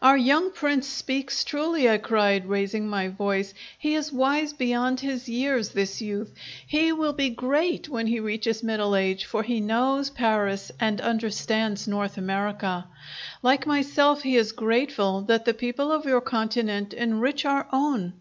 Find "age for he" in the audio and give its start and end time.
8.94-9.58